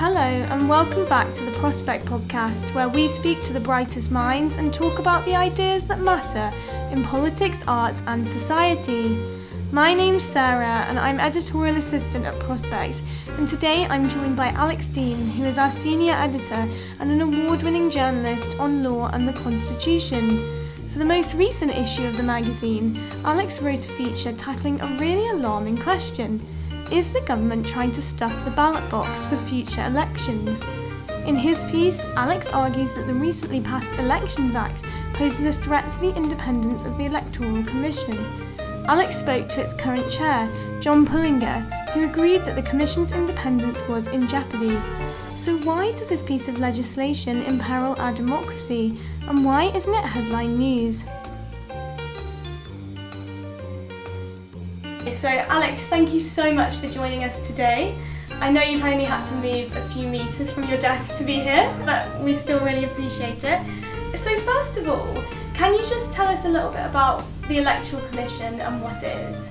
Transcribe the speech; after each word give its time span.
Hello, 0.00 0.20
and 0.20 0.68
welcome 0.68 1.04
back 1.08 1.34
to 1.34 1.44
the 1.44 1.50
Prospect 1.58 2.04
Podcast, 2.04 2.72
where 2.72 2.88
we 2.88 3.08
speak 3.08 3.42
to 3.42 3.52
the 3.52 3.58
brightest 3.58 4.12
minds 4.12 4.54
and 4.54 4.72
talk 4.72 5.00
about 5.00 5.24
the 5.24 5.34
ideas 5.34 5.88
that 5.88 5.98
matter 5.98 6.56
in 6.92 7.02
politics, 7.02 7.64
arts, 7.66 8.00
and 8.06 8.24
society. 8.24 9.20
My 9.72 9.92
name's 9.92 10.22
Sarah, 10.22 10.86
and 10.88 11.00
I'm 11.00 11.18
editorial 11.18 11.78
assistant 11.78 12.26
at 12.26 12.38
Prospect, 12.38 13.02
and 13.38 13.48
today 13.48 13.86
I'm 13.86 14.08
joined 14.08 14.36
by 14.36 14.50
Alex 14.50 14.86
Dean, 14.86 15.18
who 15.30 15.42
is 15.42 15.58
our 15.58 15.72
senior 15.72 16.12
editor 16.12 16.68
and 17.00 17.10
an 17.10 17.20
award 17.20 17.64
winning 17.64 17.90
journalist 17.90 18.56
on 18.60 18.84
law 18.84 19.10
and 19.12 19.26
the 19.26 19.32
Constitution. 19.32 20.38
For 20.92 21.00
the 21.00 21.04
most 21.04 21.34
recent 21.34 21.72
issue 21.72 22.06
of 22.06 22.16
the 22.16 22.22
magazine, 22.22 22.96
Alex 23.24 23.60
wrote 23.60 23.84
a 23.84 23.88
feature 23.88 24.32
tackling 24.32 24.80
a 24.80 24.96
really 25.00 25.28
alarming 25.30 25.78
question 25.78 26.40
Is 26.90 27.12
the 27.12 27.20
government 27.20 27.66
trying 27.66 27.92
to 27.92 28.02
stuff 28.02 28.46
the 28.46 28.50
ballot 28.52 28.88
box 28.90 29.26
for 29.26 29.36
future 29.36 29.84
elections? 29.84 30.62
In 31.26 31.36
his 31.36 31.62
piece, 31.64 32.00
Alex 32.16 32.50
argues 32.50 32.94
that 32.94 33.06
the 33.06 33.12
recently 33.12 33.60
passed 33.60 34.00
Elections 34.00 34.54
Act 34.54 34.82
poses 35.12 35.58
a 35.58 35.60
threat 35.60 35.90
to 35.90 35.98
the 35.98 36.16
independence 36.16 36.84
of 36.84 36.96
the 36.96 37.04
Electoral 37.04 37.62
Commission. 37.64 38.16
Alex 38.86 39.18
spoke 39.18 39.50
to 39.50 39.60
its 39.60 39.74
current 39.74 40.10
chair, 40.10 40.50
John 40.80 41.06
Pullinger, 41.06 41.60
who 41.90 42.08
agreed 42.08 42.46
that 42.46 42.56
the 42.56 42.62
Commission's 42.62 43.12
independence 43.12 43.86
was 43.86 44.06
in 44.06 44.26
jeopardy. 44.26 44.78
So, 45.36 45.58
why 45.58 45.92
does 45.92 46.08
this 46.08 46.22
piece 46.22 46.48
of 46.48 46.58
legislation 46.58 47.42
imperil 47.42 47.96
our 47.98 48.14
democracy, 48.14 48.98
and 49.28 49.44
why 49.44 49.64
isn't 49.64 49.92
it 49.92 50.04
headline 50.04 50.58
news? 50.58 51.04
So, 55.20 55.26
Alex, 55.28 55.82
thank 55.82 56.14
you 56.14 56.20
so 56.20 56.54
much 56.54 56.76
for 56.76 56.88
joining 56.88 57.24
us 57.24 57.44
today. 57.44 57.92
I 58.34 58.52
know 58.52 58.62
you've 58.62 58.84
only 58.84 59.04
had 59.04 59.26
to 59.30 59.34
move 59.34 59.74
a 59.74 59.88
few 59.88 60.06
metres 60.06 60.48
from 60.48 60.62
your 60.68 60.80
desk 60.80 61.18
to 61.18 61.24
be 61.24 61.40
here, 61.40 61.74
but 61.84 62.20
we 62.20 62.36
still 62.36 62.60
really 62.60 62.84
appreciate 62.84 63.42
it. 63.42 63.60
So, 64.16 64.38
first 64.38 64.76
of 64.76 64.88
all, 64.88 65.24
can 65.54 65.74
you 65.74 65.80
just 65.80 66.12
tell 66.12 66.28
us 66.28 66.44
a 66.44 66.48
little 66.48 66.70
bit 66.70 66.86
about 66.86 67.24
the 67.48 67.58
Electoral 67.58 68.00
Commission 68.10 68.60
and 68.60 68.80
what 68.80 69.02
it 69.02 69.16
is? 69.28 69.48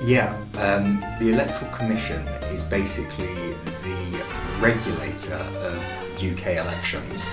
Yeah, 0.00 0.32
um, 0.58 1.00
the 1.18 1.32
Electoral 1.32 1.72
Commission 1.72 2.24
is 2.52 2.62
basically 2.62 3.54
the 3.82 4.22
regulator 4.60 5.34
of 5.34 5.82
UK 6.22 6.54
elections. 6.54 7.28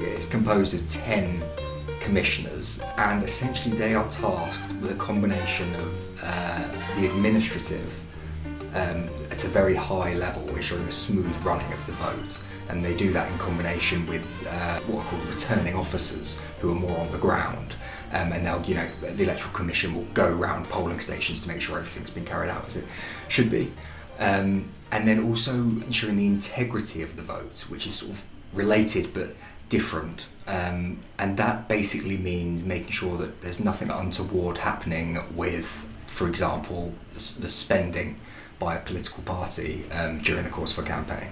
It's 0.00 0.26
composed 0.26 0.74
of 0.74 0.90
10 0.90 1.40
commissioners, 2.00 2.82
and 2.98 3.22
essentially 3.22 3.76
they 3.76 3.94
are 3.94 4.08
tasked 4.08 4.74
with 4.80 4.90
a 4.90 4.96
combination 4.96 5.72
of 5.76 6.22
uh, 6.22 6.68
the 6.96 7.06
administrative 7.06 7.92
um, 8.74 9.08
at 9.30 9.44
a 9.44 9.48
very 9.48 9.74
high 9.74 10.14
level, 10.14 10.48
ensuring 10.56 10.84
a 10.84 10.90
smooth 10.90 11.36
running 11.44 11.72
of 11.72 11.84
the 11.86 11.92
vote. 11.92 12.42
And 12.68 12.84
they 12.84 12.96
do 12.96 13.12
that 13.12 13.30
in 13.30 13.38
combination 13.38 14.06
with 14.06 14.24
uh, 14.48 14.80
what 14.80 15.04
are 15.04 15.08
called 15.08 15.26
returning 15.26 15.74
officers, 15.74 16.40
who 16.60 16.70
are 16.70 16.74
more 16.74 16.98
on 16.98 17.08
the 17.10 17.18
ground. 17.18 17.74
Um, 18.12 18.32
and 18.32 18.46
they'll, 18.46 18.62
you 18.62 18.74
know, 18.74 18.88
the 19.00 19.24
Electoral 19.24 19.52
Commission 19.52 19.94
will 19.94 20.06
go 20.14 20.36
around 20.36 20.68
polling 20.68 21.00
stations 21.00 21.40
to 21.42 21.48
make 21.48 21.62
sure 21.62 21.78
everything's 21.78 22.10
been 22.10 22.24
carried 22.24 22.50
out 22.50 22.66
as 22.66 22.76
it 22.76 22.84
should 23.28 23.50
be. 23.50 23.72
Um, 24.18 24.70
and 24.92 25.06
then 25.06 25.24
also 25.24 25.54
ensuring 25.54 26.16
the 26.16 26.26
integrity 26.26 27.02
of 27.02 27.16
the 27.16 27.22
vote, 27.22 27.64
which 27.68 27.86
is 27.86 27.94
sort 27.94 28.12
of 28.12 28.24
related 28.52 29.14
but 29.14 29.34
different. 29.70 30.28
Um, 30.46 31.00
and 31.18 31.38
that 31.38 31.68
basically 31.68 32.18
means 32.18 32.64
making 32.64 32.90
sure 32.90 33.16
that 33.16 33.40
there's 33.40 33.60
nothing 33.60 33.88
untoward 33.88 34.58
happening 34.58 35.18
with, 35.34 35.86
for 36.06 36.28
example, 36.28 36.92
the, 37.14 37.38
the 37.40 37.48
spending 37.48 38.16
by 38.58 38.76
a 38.76 38.80
political 38.80 39.22
party 39.22 39.84
um, 39.90 40.18
during 40.18 40.44
the 40.44 40.50
course 40.50 40.76
of 40.76 40.84
a 40.84 40.86
campaign. 40.86 41.30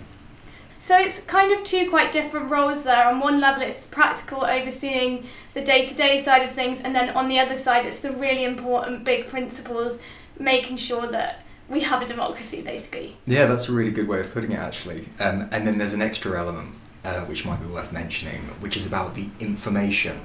So 0.79 0.97
it's 0.97 1.25
kind 1.25 1.53
of 1.53 1.65
two 1.65 1.91
quite 1.91 2.13
different 2.13 2.51
roles 2.51 2.85
there. 2.85 3.07
On 3.09 3.19
one 3.19 3.41
level, 3.41 3.63
it's 3.63 3.85
practical, 3.87 4.45
overseeing 4.45 5.27
the 5.53 5.61
day 5.61 5.85
to 5.85 5.95
day 5.95 6.23
side 6.23 6.43
of 6.43 6.53
things, 6.53 6.81
and 6.81 6.95
then 6.95 7.11
on 7.11 7.29
the 7.29 7.41
other 7.41 7.57
side, 7.57 7.85
it's 7.85 8.01
the 8.01 8.13
really 8.13 8.45
important 8.45 9.05
big 9.05 9.27
principles, 9.27 9.99
making 10.39 10.77
sure 10.77 11.09
that 11.09 11.45
we 11.69 11.81
have 11.81 12.01
a 12.01 12.07
democracy, 12.07 12.63
basically. 12.63 13.17
Yeah, 13.27 13.47
that's 13.47 13.69
a 13.69 13.73
really 13.73 13.91
good 13.91 14.07
way 14.07 14.21
of 14.21 14.33
putting 14.33 14.53
it, 14.53 14.61
actually. 14.61 15.09
Um, 15.19 15.49
and 15.51 15.67
then 15.67 15.79
there's 15.79 15.95
an 15.95 16.01
extra 16.01 16.39
element 16.39 16.77
uh, 17.09 17.25
which 17.25 17.47
might 17.47 17.61
be 17.61 17.67
worth 17.67 17.91
mentioning, 17.91 18.43
which 18.61 18.77
is 18.77 18.87
about 18.87 19.15
the 19.15 19.29
information 19.41 20.21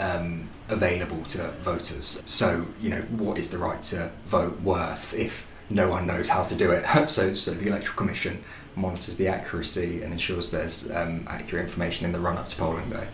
um, 0.00 0.48
available 0.70 1.22
to 1.24 1.50
voters. 1.62 2.22
So, 2.24 2.66
you 2.80 2.88
know, 2.88 3.02
what 3.02 3.38
is 3.38 3.50
the 3.50 3.58
right 3.58 3.82
to 3.82 4.10
vote 4.26 4.58
worth 4.62 5.12
if 5.12 5.46
no 5.68 5.90
one 5.90 6.06
knows 6.06 6.30
how 6.30 6.44
to 6.44 6.54
do 6.54 6.70
it? 6.70 6.86
so, 7.10 7.34
so 7.34 7.50
the 7.52 7.68
Electoral 7.68 7.96
Commission 7.96 8.42
monitors 8.74 9.18
the 9.18 9.28
accuracy 9.28 10.02
and 10.02 10.12
ensures 10.14 10.50
there's 10.50 10.90
um, 10.90 11.26
accurate 11.28 11.66
information 11.66 12.06
in 12.06 12.12
the 12.12 12.18
run 12.18 12.38
up 12.38 12.48
to 12.48 12.56
polling 12.56 12.88
day. 12.88 13.06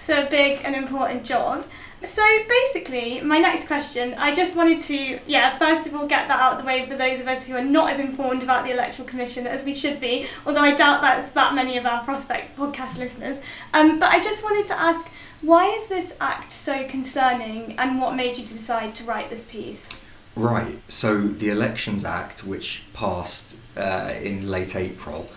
So, 0.00 0.26
big 0.28 0.60
and 0.64 0.74
important 0.74 1.24
job. 1.24 1.66
So 2.02 2.22
basically, 2.48 3.20
my 3.20 3.36
next 3.36 3.66
question, 3.66 4.14
I 4.14 4.34
just 4.34 4.56
wanted 4.56 4.80
to, 4.84 5.20
yeah, 5.26 5.50
first 5.50 5.86
of 5.86 5.94
all, 5.94 6.06
get 6.06 6.28
that 6.28 6.40
out 6.40 6.54
of 6.54 6.58
the 6.60 6.64
way 6.64 6.86
for 6.86 6.96
those 6.96 7.20
of 7.20 7.28
us 7.28 7.44
who 7.44 7.54
are 7.54 7.64
not 7.64 7.92
as 7.92 8.00
informed 8.00 8.42
about 8.42 8.64
the 8.64 8.70
Electoral 8.70 9.06
Commission 9.06 9.46
as 9.46 9.66
we 9.66 9.74
should 9.74 10.00
be, 10.00 10.26
although 10.46 10.62
I 10.62 10.74
doubt 10.74 11.02
that's 11.02 11.30
that 11.32 11.54
many 11.54 11.76
of 11.76 11.84
our 11.84 12.02
Prospect 12.02 12.56
podcast 12.56 12.96
listeners. 12.96 13.36
Um, 13.74 13.98
but 13.98 14.08
I 14.08 14.18
just 14.20 14.42
wanted 14.42 14.66
to 14.68 14.80
ask, 14.80 15.10
why 15.42 15.66
is 15.66 15.88
this 15.88 16.16
act 16.18 16.50
so 16.50 16.88
concerning 16.88 17.78
and 17.78 18.00
what 18.00 18.16
made 18.16 18.38
you 18.38 18.46
decide 18.46 18.94
to 18.94 19.04
write 19.04 19.28
this 19.28 19.44
piece? 19.44 19.86
Right, 20.34 20.80
so 20.90 21.26
the 21.26 21.50
Elections 21.50 22.06
Act, 22.06 22.44
which 22.44 22.84
passed 22.94 23.56
uh, 23.76 24.14
in 24.22 24.48
late 24.48 24.74
April, 24.74 25.28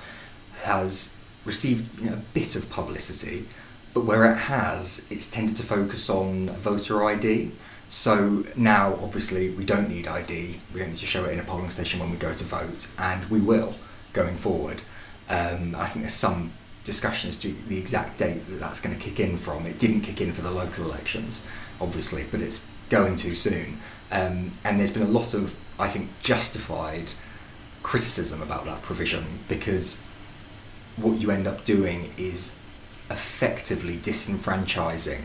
has 0.61 1.17
received 1.43 1.99
you 1.99 2.09
know, 2.09 2.13
a 2.13 2.23
bit 2.33 2.55
of 2.55 2.69
publicity 2.69 3.47
but 3.93 4.05
where 4.05 4.31
it 4.31 4.37
has, 4.37 5.05
it's 5.09 5.29
tended 5.29 5.55
to 5.57 5.63
focus 5.63 6.09
on 6.09 6.49
voter 6.51 7.03
ID. 7.03 7.51
So 7.89 8.43
now, 8.55 8.95
obviously, 9.03 9.51
we 9.51 9.63
don't 9.65 9.87
need 9.87 10.07
ID. 10.07 10.59
We 10.73 10.79
don't 10.79 10.89
need 10.89 10.97
to 10.97 11.05
show 11.05 11.25
it 11.25 11.33
in 11.33 11.39
a 11.39 11.43
polling 11.43 11.69
station 11.69 11.99
when 11.99 12.09
we 12.09 12.17
go 12.17 12.33
to 12.33 12.43
vote, 12.43 12.87
and 12.97 13.23
we 13.25 13.39
will 13.39 13.75
going 14.13 14.37
forward. 14.37 14.81
Um, 15.29 15.75
I 15.75 15.85
think 15.85 16.03
there's 16.03 16.13
some 16.13 16.53
discussion 16.83 17.29
as 17.29 17.39
to 17.39 17.55
the 17.67 17.77
exact 17.77 18.17
date 18.17 18.47
that 18.49 18.59
that's 18.59 18.79
going 18.79 18.97
to 18.97 19.01
kick 19.01 19.19
in 19.19 19.37
from. 19.37 19.65
It 19.65 19.79
didn't 19.79 20.01
kick 20.01 20.21
in 20.21 20.33
for 20.33 20.41
the 20.41 20.51
local 20.51 20.85
elections, 20.85 21.45
obviously, 21.79 22.25
but 22.29 22.41
it's 22.41 22.67
going 22.89 23.15
to 23.17 23.35
soon. 23.35 23.79
Um, 24.11 24.51
and 24.63 24.79
there's 24.79 24.91
been 24.91 25.03
a 25.03 25.07
lot 25.07 25.33
of, 25.33 25.55
I 25.79 25.87
think, 25.87 26.09
justified 26.21 27.11
criticism 27.83 28.41
about 28.41 28.65
that 28.65 28.81
provision 28.81 29.25
because 29.47 30.03
what 30.97 31.19
you 31.19 31.31
end 31.31 31.47
up 31.47 31.65
doing 31.65 32.13
is 32.17 32.59
effectively 33.09 33.97
disenfranchising 33.97 35.21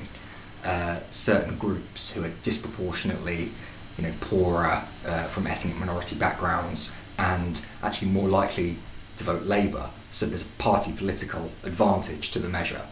uh, 0.65 1.01
certain 1.11 1.57
groups 1.57 2.13
who 2.13 2.25
are 2.25 2.33
disproportionately 2.43 3.51
you 3.97 4.05
know, 4.05 4.13
poorer 4.21 4.85
uh, 5.07 5.25
from 5.25 5.47
ethnic 5.47 5.77
minority 5.77 6.17
backgrounds 6.17 6.95
and 7.19 7.61
actually 7.83 8.09
more 8.09 8.29
likely 8.29 8.77
to 9.17 9.25
vote 9.25 9.43
Labour. 9.43 9.91
So 10.11 10.27
there's 10.27 10.47
a 10.47 10.53
party 10.53 10.93
political 10.93 11.51
advantage 11.65 12.31
to 12.33 12.39
the 12.39 12.49
measure. 12.49 12.87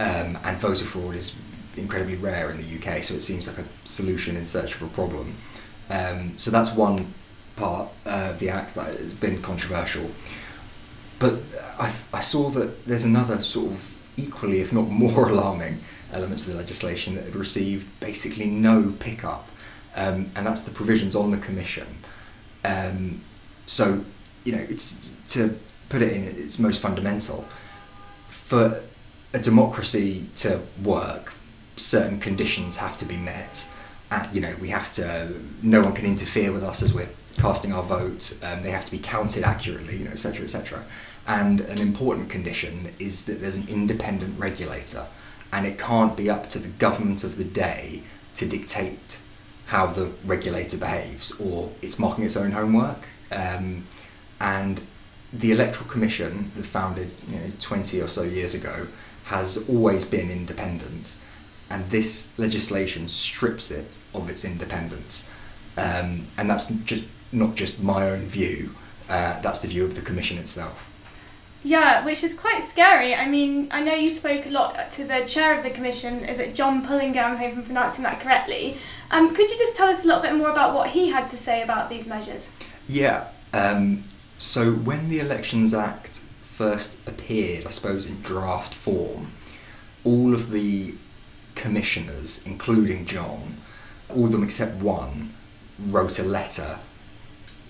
Um, 0.00 0.38
and 0.44 0.56
voter 0.58 0.84
fraud 0.84 1.14
is 1.14 1.36
incredibly 1.76 2.16
rare 2.16 2.50
in 2.50 2.58
the 2.58 2.76
UK, 2.76 3.02
so 3.02 3.14
it 3.14 3.22
seems 3.22 3.48
like 3.48 3.58
a 3.58 3.64
solution 3.84 4.36
in 4.36 4.44
search 4.44 4.74
of 4.74 4.82
a 4.82 4.88
problem. 4.88 5.34
Um, 5.90 6.36
so 6.36 6.50
that's 6.50 6.72
one 6.72 7.14
part 7.56 7.88
of 8.04 8.38
the 8.38 8.50
act 8.50 8.74
that 8.74 8.96
has 8.96 9.14
been 9.14 9.42
controversial. 9.42 10.10
But 11.18 11.40
I, 11.78 11.92
I 12.12 12.20
saw 12.20 12.50
that 12.50 12.86
there's 12.86 13.04
another 13.04 13.40
sort 13.40 13.72
of 13.72 13.97
equally, 14.18 14.60
if 14.60 14.72
not 14.72 14.88
more 14.88 15.28
alarming, 15.30 15.80
elements 16.12 16.46
of 16.46 16.52
the 16.52 16.58
legislation 16.58 17.14
that 17.14 17.24
had 17.24 17.36
received 17.36 17.86
basically 18.00 18.46
no 18.46 18.94
pickup, 18.98 19.48
um, 19.94 20.28
and 20.36 20.46
that's 20.46 20.62
the 20.62 20.70
provisions 20.70 21.14
on 21.16 21.30
the 21.30 21.38
commission. 21.38 21.98
Um, 22.64 23.22
so, 23.66 24.04
you 24.44 24.52
know, 24.52 24.66
to 25.28 25.58
put 25.88 26.02
it 26.02 26.12
in 26.12 26.24
its 26.24 26.58
most 26.58 26.80
fundamental, 26.80 27.46
for 28.28 28.82
a 29.32 29.38
democracy 29.38 30.28
to 30.36 30.62
work, 30.82 31.34
certain 31.76 32.18
conditions 32.18 32.78
have 32.78 32.96
to 32.98 33.04
be 33.04 33.16
met. 33.16 33.68
And, 34.10 34.34
you 34.34 34.40
know, 34.40 34.54
we 34.60 34.68
have 34.70 34.90
to, 34.92 35.34
no 35.62 35.82
one 35.82 35.92
can 35.92 36.06
interfere 36.06 36.50
with 36.52 36.64
us 36.64 36.82
as 36.82 36.94
we're 36.94 37.10
casting 37.36 37.72
our 37.72 37.82
vote. 37.82 38.38
Um, 38.42 38.62
they 38.62 38.70
have 38.70 38.84
to 38.84 38.90
be 38.90 38.98
counted 38.98 39.44
accurately, 39.44 39.98
you 39.98 40.04
know, 40.04 40.12
etc., 40.12 40.44
etc. 40.44 40.84
And 41.28 41.60
an 41.60 41.78
important 41.78 42.30
condition 42.30 42.94
is 42.98 43.26
that 43.26 43.42
there's 43.42 43.56
an 43.56 43.68
independent 43.68 44.40
regulator, 44.40 45.06
and 45.52 45.66
it 45.66 45.78
can't 45.78 46.16
be 46.16 46.30
up 46.30 46.48
to 46.48 46.58
the 46.58 46.68
government 46.68 47.22
of 47.22 47.36
the 47.36 47.44
day 47.44 48.02
to 48.34 48.46
dictate 48.46 49.18
how 49.66 49.86
the 49.86 50.10
regulator 50.24 50.78
behaves, 50.78 51.38
or 51.38 51.70
it's 51.82 51.98
marking 51.98 52.24
its 52.24 52.36
own 52.38 52.52
homework. 52.52 53.06
Um, 53.30 53.86
and 54.40 54.80
the 55.30 55.52
Electoral 55.52 55.90
Commission, 55.90 56.50
founded 56.62 57.10
you 57.28 57.36
know, 57.36 57.50
20 57.60 58.00
or 58.00 58.08
so 58.08 58.22
years 58.22 58.54
ago, 58.54 58.88
has 59.24 59.68
always 59.68 60.06
been 60.06 60.30
independent, 60.30 61.14
and 61.68 61.90
this 61.90 62.30
legislation 62.38 63.06
strips 63.06 63.70
it 63.70 63.98
of 64.14 64.30
its 64.30 64.46
independence. 64.46 65.28
Um, 65.76 66.28
and 66.38 66.48
that's 66.48 66.68
just 66.68 67.04
not 67.32 67.54
just 67.54 67.82
my 67.82 68.08
own 68.08 68.28
view, 68.28 68.74
uh, 69.10 69.38
that's 69.42 69.60
the 69.60 69.68
view 69.68 69.84
of 69.84 69.94
the 69.94 70.00
Commission 70.00 70.38
itself. 70.38 70.87
Yeah, 71.64 72.04
which 72.04 72.22
is 72.22 72.34
quite 72.34 72.62
scary. 72.62 73.14
I 73.14 73.28
mean, 73.28 73.68
I 73.70 73.82
know 73.82 73.94
you 73.94 74.08
spoke 74.08 74.46
a 74.46 74.50
lot 74.50 74.90
to 74.92 75.04
the 75.04 75.24
chair 75.26 75.56
of 75.56 75.62
the 75.62 75.70
commission. 75.70 76.24
Is 76.24 76.38
it 76.38 76.54
John 76.54 76.86
Pullingham? 76.86 77.32
I 77.32 77.36
hope 77.36 77.54
I'm 77.54 77.64
pronouncing 77.64 78.04
that 78.04 78.20
correctly. 78.20 78.78
Um, 79.10 79.34
could 79.34 79.50
you 79.50 79.58
just 79.58 79.76
tell 79.76 79.88
us 79.88 80.04
a 80.04 80.06
little 80.06 80.22
bit 80.22 80.34
more 80.34 80.50
about 80.50 80.74
what 80.74 80.90
he 80.90 81.10
had 81.10 81.26
to 81.28 81.36
say 81.36 81.62
about 81.62 81.88
these 81.88 82.06
measures? 82.06 82.50
Yeah. 82.86 83.28
Um, 83.52 84.04
so 84.36 84.72
when 84.72 85.08
the 85.08 85.18
Elections 85.18 85.74
Act 85.74 86.20
first 86.54 86.98
appeared, 87.08 87.66
I 87.66 87.70
suppose 87.70 88.08
in 88.08 88.20
draft 88.20 88.72
form, 88.72 89.32
all 90.04 90.34
of 90.34 90.50
the 90.50 90.94
commissioners, 91.56 92.46
including 92.46 93.04
John, 93.04 93.60
all 94.08 94.26
of 94.26 94.32
them 94.32 94.44
except 94.44 94.76
one, 94.76 95.34
wrote 95.78 96.18
a 96.18 96.24
letter 96.24 96.78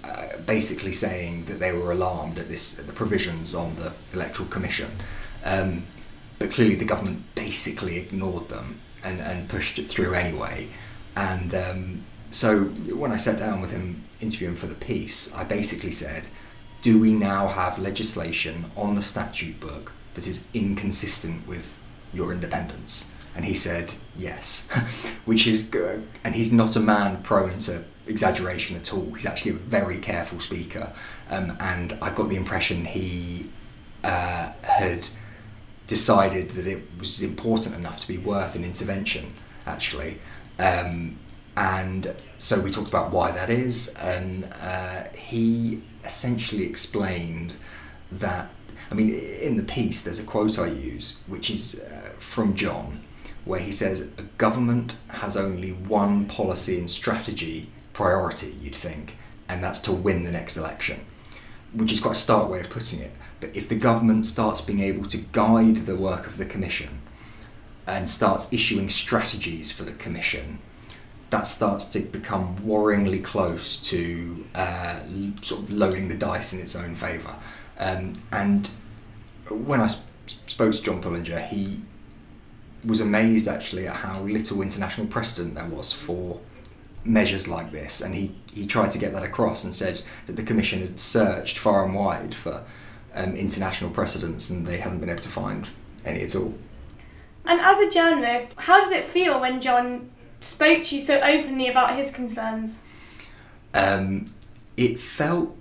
uh, 0.08 0.38
basically 0.46 0.92
saying 0.92 1.44
that 1.44 1.60
they 1.60 1.72
were 1.72 1.92
alarmed 1.92 2.38
at 2.38 2.48
this 2.48 2.78
at 2.78 2.86
the 2.86 2.92
provisions 2.92 3.54
on 3.54 3.76
the 3.76 3.92
electoral 4.12 4.48
commission. 4.48 4.90
Um, 5.44 5.86
but 6.38 6.50
clearly, 6.50 6.76
the 6.76 6.84
government 6.84 7.24
basically 7.34 7.98
ignored 7.98 8.48
them 8.48 8.80
and, 9.02 9.20
and 9.20 9.48
pushed 9.48 9.78
it 9.78 9.88
through 9.88 10.14
anyway. 10.14 10.68
And 11.16 11.54
um, 11.54 12.04
so, 12.30 12.64
when 12.64 13.12
I 13.12 13.16
sat 13.16 13.38
down 13.38 13.60
with 13.60 13.72
him 13.72 14.04
interviewing 14.20 14.56
for 14.56 14.66
the 14.66 14.74
piece, 14.74 15.34
I 15.34 15.44
basically 15.44 15.92
said, 15.92 16.28
"Do 16.80 16.98
we 16.98 17.12
now 17.12 17.48
have 17.48 17.78
legislation 17.78 18.70
on 18.76 18.94
the 18.94 19.02
statute 19.02 19.60
book 19.60 19.92
that 20.14 20.26
is 20.26 20.46
inconsistent 20.54 21.46
with 21.46 21.80
your 22.14 22.32
independence?" 22.32 23.10
And 23.34 23.44
he 23.44 23.54
said, 23.54 23.94
"Yes," 24.16 24.68
which 25.26 25.46
is 25.46 25.64
good. 25.64 26.06
And 26.24 26.34
he's 26.34 26.52
not 26.52 26.76
a 26.76 26.80
man 26.80 27.22
prone 27.22 27.58
to 27.60 27.84
exaggeration 28.08 28.76
at 28.76 28.92
all. 28.92 29.12
He's 29.12 29.26
actually 29.26 29.52
a 29.52 29.54
very 29.54 29.98
careful 29.98 30.40
speaker, 30.40 30.92
um, 31.30 31.56
and 31.60 31.98
I 32.02 32.10
got 32.10 32.28
the 32.28 32.36
impression 32.36 32.84
he 32.84 33.50
uh, 34.02 34.52
had 34.62 35.08
decided 35.86 36.50
that 36.50 36.66
it 36.66 36.82
was 36.98 37.22
important 37.22 37.74
enough 37.74 38.00
to 38.00 38.08
be 38.08 38.18
worth 38.18 38.54
an 38.54 38.64
intervention, 38.64 39.32
actually. 39.66 40.18
Um, 40.58 41.18
and 41.56 42.14
so 42.36 42.60
we 42.60 42.70
talked 42.70 42.88
about 42.88 43.10
why 43.10 43.32
that 43.32 43.50
is, 43.50 43.94
and 43.96 44.52
uh, 44.60 45.04
he 45.14 45.82
essentially 46.04 46.64
explained 46.64 47.54
that. 48.12 48.50
I 48.90 48.94
mean, 48.94 49.14
in 49.14 49.56
the 49.56 49.62
piece, 49.62 50.02
there's 50.04 50.20
a 50.20 50.24
quote 50.24 50.58
I 50.58 50.66
use, 50.66 51.18
which 51.26 51.50
is 51.50 51.80
uh, 51.80 52.12
from 52.18 52.54
John, 52.54 53.02
where 53.44 53.60
he 53.60 53.72
says, 53.72 54.10
A 54.18 54.22
government 54.38 54.96
has 55.08 55.36
only 55.36 55.72
one 55.72 56.26
policy 56.26 56.78
and 56.78 56.90
strategy 56.90 57.70
priority, 57.98 58.54
you'd 58.62 58.76
think, 58.76 59.16
and 59.48 59.64
that's 59.64 59.80
to 59.80 59.90
win 59.90 60.22
the 60.22 60.30
next 60.30 60.56
election, 60.56 61.04
which 61.72 61.90
is 61.90 61.98
quite 62.00 62.12
a 62.12 62.24
stark 62.26 62.48
way 62.48 62.60
of 62.60 62.70
putting 62.70 63.00
it. 63.00 63.10
But 63.40 63.56
if 63.56 63.68
the 63.68 63.74
government 63.74 64.24
starts 64.24 64.60
being 64.60 64.78
able 64.78 65.04
to 65.06 65.16
guide 65.16 65.78
the 65.78 65.96
work 65.96 66.28
of 66.28 66.38
the 66.38 66.44
commission 66.44 67.00
and 67.88 68.08
starts 68.08 68.52
issuing 68.52 68.88
strategies 68.88 69.72
for 69.72 69.82
the 69.82 69.94
commission, 69.94 70.60
that 71.30 71.48
starts 71.48 71.86
to 71.86 71.98
become 71.98 72.56
worryingly 72.58 73.22
close 73.22 73.80
to 73.90 74.46
uh, 74.54 75.00
sort 75.42 75.62
of 75.64 75.70
loading 75.72 76.06
the 76.06 76.14
dice 76.14 76.52
in 76.52 76.60
its 76.60 76.76
own 76.76 76.94
favour. 76.94 77.34
Um, 77.80 78.12
and 78.30 78.70
when 79.50 79.80
I 79.80 79.88
sp- 79.90 80.06
spoke 80.46 80.72
to 80.72 80.82
John 80.84 81.02
Pullinger, 81.02 81.44
he 81.48 81.80
was 82.84 83.00
amazed 83.00 83.48
actually 83.48 83.88
at 83.88 83.96
how 83.96 84.22
little 84.22 84.62
international 84.62 85.08
precedent 85.08 85.56
there 85.56 85.66
was 85.66 85.92
for 85.92 86.38
measures 87.08 87.48
like 87.48 87.72
this, 87.72 88.00
and 88.00 88.14
he, 88.14 88.34
he 88.52 88.66
tried 88.66 88.90
to 88.92 88.98
get 88.98 89.12
that 89.12 89.22
across 89.22 89.64
and 89.64 89.74
said 89.74 90.02
that 90.26 90.36
the 90.36 90.42
Commission 90.42 90.80
had 90.80 91.00
searched 91.00 91.58
far 91.58 91.84
and 91.84 91.94
wide 91.94 92.34
for 92.34 92.64
um, 93.14 93.34
international 93.34 93.90
precedents 93.90 94.50
and 94.50 94.66
they 94.66 94.78
hadn't 94.78 95.00
been 95.00 95.08
able 95.08 95.22
to 95.22 95.28
find 95.28 95.68
any 96.04 96.22
at 96.22 96.36
all. 96.36 96.54
And 97.44 97.60
as 97.60 97.78
a 97.80 97.90
journalist, 97.90 98.54
how 98.58 98.86
did 98.86 98.96
it 98.96 99.04
feel 99.04 99.40
when 99.40 99.60
John 99.60 100.10
spoke 100.40 100.82
to 100.84 100.96
you 100.96 101.00
so 101.00 101.20
openly 101.20 101.68
about 101.68 101.96
his 101.96 102.10
concerns? 102.10 102.78
Um, 103.74 104.34
it 104.76 105.00
felt, 105.00 105.56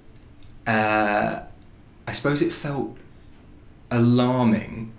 uh, 0.65 1.41
I 2.07 2.11
suppose 2.11 2.41
it 2.41 2.51
felt 2.51 2.97
alarming 3.89 4.93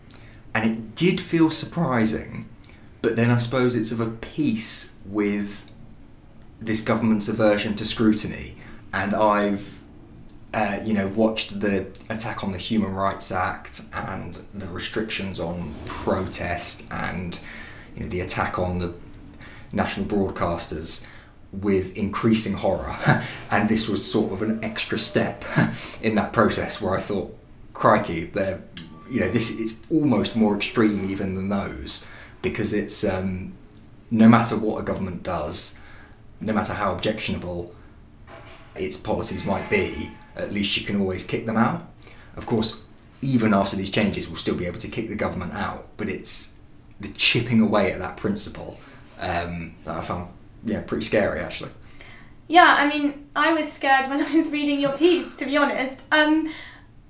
and 0.54 0.70
it 0.70 0.94
did 0.94 1.20
feel 1.20 1.50
surprising, 1.50 2.48
but 3.02 3.16
then 3.16 3.30
I 3.30 3.38
suppose 3.38 3.76
it's 3.76 3.92
of 3.92 4.00
a 4.00 4.08
piece 4.08 4.94
with 5.04 5.67
this 6.68 6.82
government's 6.82 7.28
aversion 7.28 7.74
to 7.74 7.86
scrutiny, 7.86 8.54
and 8.92 9.14
I've 9.14 9.78
uh, 10.52 10.78
you 10.84 10.92
know 10.92 11.08
watched 11.08 11.60
the 11.60 11.86
attack 12.10 12.44
on 12.44 12.52
the 12.52 12.58
Human 12.58 12.94
Rights 12.94 13.32
Act 13.32 13.80
and 13.92 14.38
the 14.52 14.68
restrictions 14.68 15.40
on 15.40 15.74
protest 15.86 16.84
and 16.90 17.38
you 17.96 18.02
know 18.02 18.08
the 18.08 18.20
attack 18.20 18.58
on 18.58 18.78
the 18.80 18.94
national 19.72 20.06
broadcasters 20.06 21.06
with 21.50 21.96
increasing 21.96 22.52
horror, 22.52 22.94
and 23.50 23.70
this 23.70 23.88
was 23.88 24.08
sort 24.08 24.30
of 24.30 24.42
an 24.42 24.62
extra 24.62 24.98
step 24.98 25.46
in 26.02 26.16
that 26.16 26.34
process 26.34 26.82
where 26.82 26.94
I 26.94 27.00
thought, 27.00 27.34
crikey, 27.72 28.26
they're 28.26 28.62
you 29.10 29.20
know 29.20 29.30
this 29.30 29.58
it's 29.58 29.80
almost 29.90 30.36
more 30.36 30.54
extreme 30.54 31.08
even 31.10 31.34
than 31.34 31.48
those 31.48 32.04
because 32.42 32.74
it's 32.74 33.04
um, 33.04 33.54
no 34.10 34.28
matter 34.28 34.54
what 34.54 34.78
a 34.78 34.82
government 34.82 35.22
does 35.22 35.78
no 36.40 36.52
matter 36.52 36.72
how 36.72 36.92
objectionable 36.92 37.74
its 38.74 38.96
policies 38.96 39.44
might 39.44 39.68
be, 39.68 40.10
at 40.36 40.52
least 40.52 40.76
you 40.76 40.86
can 40.86 41.00
always 41.00 41.24
kick 41.24 41.46
them 41.46 41.56
out. 41.56 41.88
Of 42.36 42.46
course, 42.46 42.82
even 43.20 43.52
after 43.52 43.76
these 43.76 43.90
changes, 43.90 44.28
we'll 44.28 44.38
still 44.38 44.54
be 44.54 44.66
able 44.66 44.78
to 44.78 44.88
kick 44.88 45.08
the 45.08 45.16
government 45.16 45.54
out, 45.54 45.88
but 45.96 46.08
it's 46.08 46.56
the 47.00 47.08
chipping 47.10 47.60
away 47.60 47.92
at 47.92 47.98
that 47.98 48.16
principle 48.16 48.78
um, 49.18 49.74
that 49.84 49.96
I 49.96 50.00
found 50.00 50.30
yeah 50.64 50.80
pretty 50.80 51.04
scary 51.04 51.40
actually. 51.40 51.70
Yeah, 52.48 52.76
I 52.78 52.88
mean, 52.88 53.28
I 53.36 53.52
was 53.52 53.70
scared 53.70 54.08
when 54.08 54.22
I 54.24 54.34
was 54.34 54.50
reading 54.50 54.80
your 54.80 54.96
piece, 54.96 55.34
to 55.36 55.44
be 55.44 55.56
honest. 55.56 56.04
Um, 56.10 56.52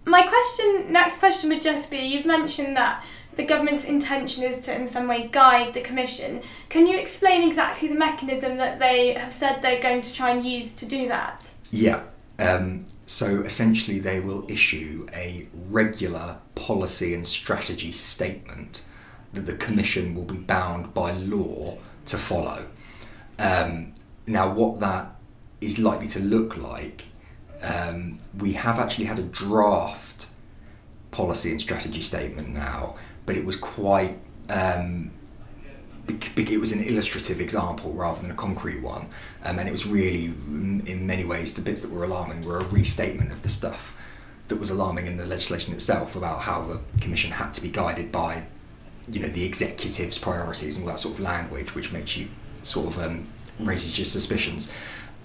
my 0.04 0.22
question, 0.22 0.92
next 0.92 1.18
question 1.18 1.50
would 1.50 1.62
just 1.62 1.90
be: 1.90 1.98
You've 1.98 2.26
mentioned 2.26 2.76
that 2.76 3.04
the 3.38 3.44
government's 3.44 3.84
intention 3.84 4.42
is 4.42 4.58
to, 4.58 4.74
in 4.74 4.88
some 4.88 5.06
way, 5.06 5.28
guide 5.28 5.72
the 5.72 5.80
Commission. 5.80 6.42
Can 6.68 6.88
you 6.88 6.98
explain 6.98 7.46
exactly 7.46 7.86
the 7.86 7.94
mechanism 7.94 8.56
that 8.56 8.80
they 8.80 9.14
have 9.14 9.32
said 9.32 9.62
they're 9.62 9.80
going 9.80 10.02
to 10.02 10.12
try 10.12 10.30
and 10.30 10.44
use 10.44 10.74
to 10.74 10.84
do 10.84 11.06
that? 11.06 11.48
Yeah. 11.70 12.02
Um, 12.40 12.86
so 13.06 13.42
essentially, 13.42 14.00
they 14.00 14.18
will 14.18 14.44
issue 14.50 15.06
a 15.12 15.46
regular 15.70 16.38
policy 16.56 17.14
and 17.14 17.24
strategy 17.24 17.92
statement 17.92 18.82
that 19.32 19.42
the 19.42 19.54
Commission 19.54 20.16
will 20.16 20.24
be 20.24 20.36
bound 20.36 20.92
by 20.92 21.12
law 21.12 21.78
to 22.06 22.18
follow. 22.18 22.66
Um, 23.38 23.94
now, 24.26 24.52
what 24.52 24.80
that 24.80 25.14
is 25.60 25.78
likely 25.78 26.08
to 26.08 26.18
look 26.18 26.56
like, 26.56 27.04
um, 27.62 28.18
we 28.36 28.54
have 28.54 28.80
actually 28.80 29.04
had 29.04 29.20
a 29.20 29.22
draft 29.22 30.26
policy 31.12 31.52
and 31.52 31.60
strategy 31.60 32.00
statement 32.00 32.48
now 32.48 32.96
but 33.28 33.36
it 33.36 33.44
was 33.44 33.56
quite 33.56 34.18
um, 34.48 35.10
it 36.08 36.58
was 36.58 36.72
an 36.72 36.82
illustrative 36.82 37.42
example 37.42 37.92
rather 37.92 38.22
than 38.22 38.30
a 38.30 38.34
concrete 38.34 38.80
one, 38.80 39.10
um, 39.44 39.58
and 39.58 39.68
it 39.68 39.72
was 39.72 39.86
really, 39.86 40.24
in 40.24 41.06
many 41.06 41.26
ways, 41.26 41.52
the 41.52 41.60
bits 41.60 41.82
that 41.82 41.90
were 41.90 42.04
alarming 42.04 42.40
were 42.40 42.56
a 42.56 42.64
restatement 42.68 43.30
of 43.30 43.42
the 43.42 43.50
stuff 43.50 43.94
that 44.48 44.56
was 44.56 44.70
alarming 44.70 45.06
in 45.06 45.18
the 45.18 45.26
legislation 45.26 45.74
itself 45.74 46.16
about 46.16 46.40
how 46.40 46.62
the 46.62 46.80
commission 47.02 47.30
had 47.30 47.52
to 47.52 47.60
be 47.60 47.68
guided 47.68 48.10
by, 48.10 48.44
you 49.10 49.20
know, 49.20 49.28
the 49.28 49.44
executive's 49.44 50.18
priorities 50.18 50.78
and 50.78 50.86
all 50.86 50.92
that 50.92 50.98
sort 50.98 51.12
of 51.12 51.20
language, 51.20 51.74
which 51.74 51.92
makes 51.92 52.16
you 52.16 52.28
sort 52.62 52.86
of 52.86 52.98
um, 52.98 53.28
raises 53.60 53.98
your 53.98 54.06
suspicions. 54.06 54.72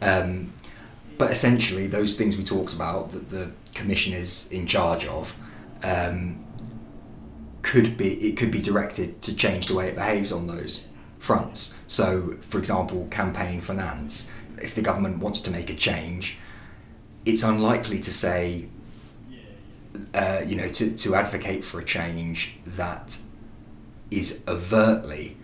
Um, 0.02 0.54
but 1.18 1.32
essentially, 1.32 1.88
those 1.88 2.18
things 2.18 2.36
we 2.36 2.44
talked 2.44 2.74
about 2.74 3.14
that 3.14 3.30
the 3.30 3.52
commission 3.74 4.12
is 4.12 4.52
in 4.52 4.68
charge 4.68 5.06
of. 5.06 5.34
Um, 5.82 6.44
could 7.64 7.98
be 7.98 8.14
it 8.30 8.38
could 8.38 8.52
be 8.52 8.62
directed 8.62 9.22
to 9.24 9.36
change 9.36 9.68
the 9.68 9.74
way 9.74 9.88
it 9.88 9.96
behaves 9.96 10.32
on 10.32 10.46
those 10.48 10.86
fronts. 11.18 11.80
So, 11.88 12.38
for 12.42 12.60
example, 12.60 13.08
campaign 13.10 13.62
finance. 13.62 14.30
If 14.62 14.76
the 14.76 14.82
government 14.82 15.18
wants 15.18 15.40
to 15.42 15.52
make 15.52 15.70
a 15.70 15.76
change, 15.76 16.38
it's 17.26 17.44
unlikely 17.44 18.00
to 18.00 18.14
say, 18.14 18.68
uh, 20.14 20.42
you 20.46 20.56
know, 20.56 20.68
to, 20.68 20.96
to 20.96 21.16
advocate 21.16 21.66
for 21.66 21.80
a 21.80 21.86
change 21.86 22.58
that 22.66 23.18
is 24.12 24.44
overtly 24.48 25.38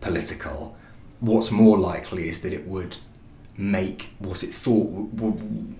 political. 0.00 0.76
What's 1.20 1.50
more 1.50 1.78
likely 1.78 2.28
is 2.28 2.42
that 2.42 2.52
it 2.52 2.66
would 2.66 2.96
make 3.56 4.10
what 4.18 4.42
it 4.42 4.52
thought, 4.52 4.88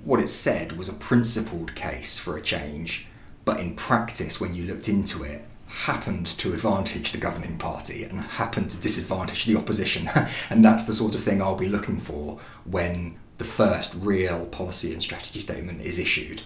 what 0.04 0.20
it 0.20 0.28
said 0.28 0.72
was 0.78 0.88
a 0.88 0.94
principled 0.94 1.74
case 1.74 2.16
for 2.16 2.36
a 2.36 2.42
change, 2.42 3.06
but 3.44 3.60
in 3.60 3.74
practice, 3.74 4.40
when 4.40 4.54
you 4.54 4.64
looked 4.64 4.88
into 4.88 5.24
it, 5.24 5.44
happened 5.84 6.26
to 6.26 6.54
advantage 6.54 7.12
the 7.12 7.18
governing 7.18 7.58
party 7.58 8.02
and 8.02 8.20
happened 8.20 8.70
to 8.70 8.80
disadvantage 8.80 9.44
the 9.44 9.56
opposition. 9.56 10.08
and 10.50 10.64
that's 10.64 10.86
the 10.86 10.94
sort 10.94 11.14
of 11.14 11.22
thing 11.22 11.42
I'll 11.42 11.54
be 11.54 11.68
looking 11.68 12.00
for 12.00 12.38
when 12.64 13.18
the 13.38 13.44
first 13.44 13.94
real 13.94 14.46
policy 14.46 14.92
and 14.92 15.02
strategy 15.02 15.38
statement 15.38 15.82
is 15.82 15.98
issued. 15.98 16.42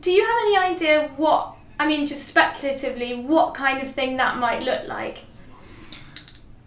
Do 0.00 0.10
you 0.10 0.24
have 0.24 0.36
any 0.46 0.56
idea 0.74 1.10
what, 1.16 1.54
I 1.78 1.86
mean, 1.86 2.06
just 2.06 2.26
speculatively, 2.26 3.14
what 3.14 3.52
kind 3.52 3.82
of 3.82 3.90
thing 3.90 4.16
that 4.16 4.38
might 4.38 4.62
look 4.62 4.88
like? 4.88 5.24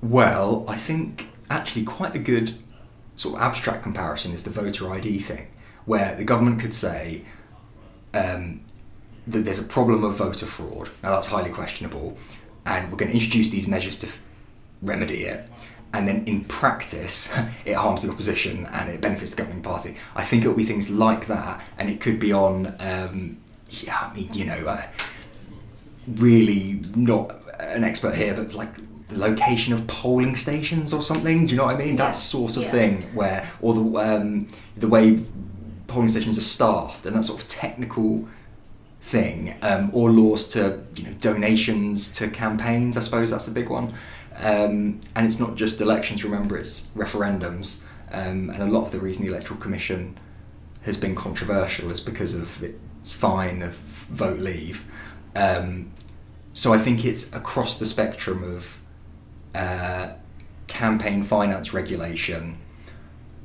Well, 0.01 0.65
I 0.67 0.77
think 0.77 1.29
actually 1.49 1.85
quite 1.85 2.13
a 2.13 2.19
good 2.19 2.53
sort 3.15 3.35
of 3.35 3.41
abstract 3.41 3.81
comparison 3.81 4.31
is 4.31 4.43
the 4.43 4.51
voter 4.51 4.91
ID 4.91 5.19
thing, 5.19 5.47
where 5.85 6.15
the 6.15 6.23
government 6.23 6.59
could 6.59 6.73
say, 6.73 7.25
um, 8.13 8.61
that 9.31 9.45
there's 9.45 9.59
a 9.59 9.63
problem 9.63 10.03
of 10.03 10.15
voter 10.15 10.45
fraud. 10.45 10.89
Now 11.03 11.11
that's 11.11 11.27
highly 11.27 11.51
questionable, 11.51 12.17
and 12.65 12.91
we're 12.91 12.97
going 12.97 13.11
to 13.11 13.15
introduce 13.15 13.49
these 13.49 13.67
measures 13.67 13.99
to 13.99 14.07
remedy 14.81 15.23
it. 15.23 15.47
And 15.93 16.07
then 16.07 16.25
in 16.27 16.45
practice, 16.45 17.33
it 17.65 17.73
harms 17.73 18.03
the 18.03 18.11
opposition 18.11 18.67
and 18.67 18.89
it 18.89 19.01
benefits 19.01 19.31
the 19.31 19.37
governing 19.37 19.63
party. 19.63 19.95
I 20.15 20.23
think 20.23 20.43
it'll 20.43 20.55
be 20.55 20.63
things 20.63 20.89
like 20.89 21.27
that, 21.27 21.61
and 21.77 21.89
it 21.89 22.01
could 22.01 22.19
be 22.19 22.33
on, 22.33 22.75
um, 22.79 23.37
yeah, 23.69 24.09
I 24.11 24.13
mean, 24.15 24.31
you 24.33 24.45
know, 24.45 24.67
uh, 24.67 24.83
really 26.07 26.81
not 26.95 27.35
an 27.59 27.83
expert 27.83 28.15
here, 28.15 28.33
but 28.33 28.53
like 28.53 28.73
the 29.07 29.17
location 29.17 29.73
of 29.73 29.85
polling 29.87 30.35
stations 30.35 30.93
or 30.93 31.01
something. 31.01 31.45
Do 31.45 31.51
you 31.51 31.57
know 31.57 31.65
what 31.65 31.75
I 31.75 31.79
mean? 31.79 31.89
Yeah. 31.89 32.05
That 32.05 32.11
sort 32.11 32.57
of 32.57 32.63
yeah. 32.63 32.71
thing 32.71 33.01
where, 33.13 33.49
or 33.61 33.73
the 33.73 33.81
um, 33.81 34.47
the 34.77 34.87
way 34.87 35.23
polling 35.87 36.07
stations 36.07 36.37
are 36.37 36.41
staffed 36.41 37.05
and 37.07 37.15
that 37.15 37.25
sort 37.25 37.41
of 37.41 37.47
technical 37.47 38.27
thing, 39.01 39.55
um, 39.61 39.91
or 39.93 40.11
laws 40.11 40.47
to 40.49 40.81
you 40.95 41.03
know 41.03 41.13
donations 41.19 42.11
to 42.13 42.29
campaigns. 42.29 42.97
I 42.97 43.01
suppose 43.01 43.31
that's 43.31 43.47
a 43.47 43.51
big 43.51 43.69
one. 43.69 43.93
Um, 44.37 45.01
and 45.15 45.25
it's 45.25 45.39
not 45.39 45.55
just 45.55 45.81
elections. 45.81 46.23
Remember, 46.23 46.57
it's 46.57 46.87
referendums. 46.95 47.81
Um, 48.11 48.49
and 48.49 48.63
a 48.63 48.65
lot 48.65 48.85
of 48.85 48.91
the 48.91 48.99
reason 48.99 49.25
the 49.25 49.31
Electoral 49.31 49.59
Commission 49.59 50.17
has 50.83 50.97
been 50.97 51.13
controversial 51.13 51.91
is 51.91 51.99
because 51.99 52.33
of 52.33 52.63
its 52.63 53.13
fine 53.13 53.61
of 53.61 53.73
vote 53.73 54.39
leave. 54.39 54.85
Um, 55.35 55.91
so 56.53 56.73
I 56.73 56.77
think 56.77 57.05
it's 57.05 57.33
across 57.33 57.77
the 57.77 57.85
spectrum 57.85 58.43
of 58.43 58.79
uh, 59.53 60.13
campaign 60.67 61.23
finance 61.23 61.73
regulation, 61.73 62.57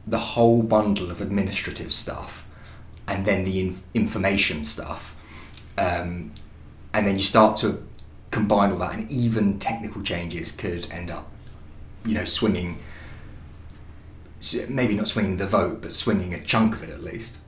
the 0.07 0.19
whole 0.19 0.63
bundle 0.63 1.11
of 1.11 1.21
administrative 1.21 1.93
stuff, 1.93 2.47
and 3.07 3.27
then 3.27 3.45
the 3.45 3.61
in- 3.61 3.83
information 3.93 4.65
stuff 4.65 5.14
um, 5.79 6.33
and 6.93 7.07
then 7.07 7.17
you 7.17 7.23
start 7.23 7.57
to 7.57 7.87
combine 8.31 8.73
all 8.73 8.79
that, 8.79 8.95
and 8.95 9.11
even 9.11 9.59
technical 9.59 10.03
changes 10.03 10.53
could 10.53 10.91
end 10.91 11.11
up, 11.11 11.31
you 12.05 12.15
know, 12.15 12.25
swinging. 12.25 12.79
Maybe 14.69 14.95
not 14.95 15.09
swinging 15.09 15.39
the 15.39 15.47
vote, 15.47 15.81
but 15.81 15.93
swinging 15.93 16.35
a 16.35 16.41
chunk 16.43 16.75
of 16.75 16.83
it 16.83 16.91
at 16.91 17.03
least. 17.03 17.39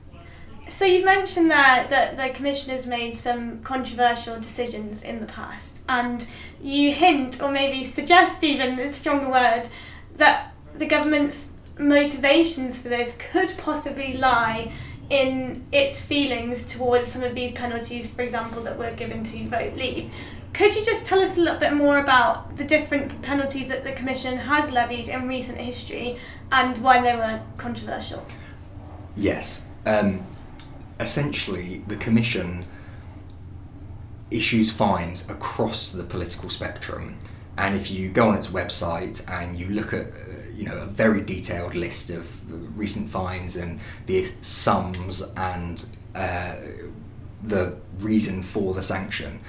So 0.67 0.83
you've 0.83 1.05
mentioned 1.05 1.49
there 1.51 1.87
that 1.89 2.17
the 2.17 2.29
commission 2.29 2.71
has 2.71 2.87
made 2.87 3.15
some 3.15 3.61
controversial 3.61 4.37
decisions 4.39 5.03
in 5.03 5.19
the 5.19 5.27
past, 5.27 5.83
and 5.87 6.25
you 6.61 6.91
hint, 6.91 7.41
or 7.41 7.51
maybe 7.51 7.83
suggest 7.83 8.43
even 8.43 8.79
a 8.79 8.89
stronger 8.89 9.29
word, 9.29 9.69
that 10.15 10.53
the 10.75 10.85
government's 10.85 11.53
motivations 11.77 12.81
for 12.81 12.89
this 12.89 13.15
could 13.31 13.55
possibly 13.57 14.17
lie 14.17 14.73
in 15.09 15.65
its 15.71 16.01
feelings 16.01 16.65
towards 16.65 17.07
some 17.07 17.23
of 17.23 17.33
these 17.33 17.51
penalties, 17.51 18.09
for 18.09 18.21
example, 18.21 18.61
that 18.63 18.77
were 18.77 18.91
given 18.91 19.23
to 19.23 19.47
vote 19.47 19.75
leave. 19.75 20.11
Could 20.53 20.75
you 20.75 20.83
just 20.83 21.05
tell 21.05 21.19
us 21.19 21.37
a 21.37 21.39
little 21.39 21.59
bit 21.59 21.73
more 21.73 21.99
about 21.99 22.57
the 22.57 22.63
different 22.63 23.21
penalties 23.21 23.67
that 23.69 23.83
the 23.83 23.91
Commission 23.91 24.37
has 24.37 24.71
levied 24.71 25.07
in 25.07 25.27
recent 25.27 25.59
history 25.59 26.17
and 26.51 26.77
why 26.79 27.01
they 27.01 27.15
were 27.15 27.41
controversial? 27.57 28.23
Yes. 29.15 29.67
Um, 29.85 30.23
essentially, 30.99 31.83
the 31.87 31.95
Commission 31.95 32.65
issues 34.31 34.71
fines 34.71 35.29
across 35.29 35.91
the 35.91 36.03
political 36.03 36.49
spectrum. 36.49 37.17
And 37.57 37.75
if 37.75 37.89
you 37.89 38.09
go 38.09 38.29
on 38.29 38.35
its 38.35 38.47
website 38.47 39.27
and 39.29 39.57
you 39.57 39.67
look 39.69 39.93
at 39.93 40.07
you 40.57 40.65
know 40.65 40.77
a 40.77 40.85
very 40.85 41.21
detailed 41.21 41.75
list 41.75 42.09
of 42.09 42.27
recent 42.77 43.09
fines 43.09 43.55
and 43.55 43.79
the 44.07 44.25
sums 44.41 45.21
and 45.37 45.85
uh, 46.15 46.55
the 47.43 47.75
reason 47.99 48.41
for 48.43 48.73
the 48.73 48.81
sanction, 48.81 49.39